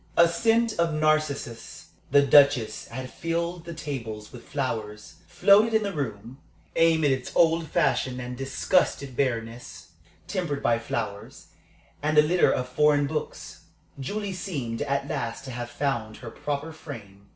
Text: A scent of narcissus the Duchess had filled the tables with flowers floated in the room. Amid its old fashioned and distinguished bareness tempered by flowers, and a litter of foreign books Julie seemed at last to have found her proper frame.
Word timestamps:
A 0.17 0.27
scent 0.27 0.79
of 0.79 0.95
narcissus 0.95 1.89
the 2.09 2.23
Duchess 2.23 2.87
had 2.87 3.11
filled 3.11 3.65
the 3.65 3.73
tables 3.75 4.33
with 4.33 4.49
flowers 4.49 5.17
floated 5.27 5.75
in 5.75 5.83
the 5.83 5.93
room. 5.93 6.39
Amid 6.75 7.11
its 7.11 7.31
old 7.35 7.67
fashioned 7.67 8.19
and 8.19 8.35
distinguished 8.35 9.15
bareness 9.15 9.91
tempered 10.27 10.63
by 10.63 10.79
flowers, 10.79 11.49
and 12.01 12.17
a 12.17 12.23
litter 12.23 12.51
of 12.51 12.67
foreign 12.67 13.05
books 13.05 13.65
Julie 13.99 14.33
seemed 14.33 14.81
at 14.81 15.07
last 15.07 15.45
to 15.45 15.51
have 15.51 15.69
found 15.69 16.17
her 16.17 16.31
proper 16.31 16.71
frame. 16.71 17.27